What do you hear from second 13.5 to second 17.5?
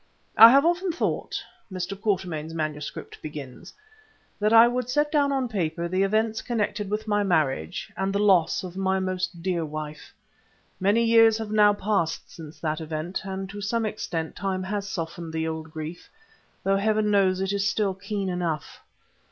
to some extent time has softened the old grief, though Heaven knows